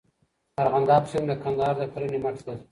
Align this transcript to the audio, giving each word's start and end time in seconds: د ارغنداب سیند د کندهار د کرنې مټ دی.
د 0.55 0.57
ارغنداب 0.63 1.03
سیند 1.11 1.25
د 1.29 1.33
کندهار 1.43 1.75
د 1.79 1.81
کرنې 1.93 2.19
مټ 2.23 2.37
دی. 2.45 2.55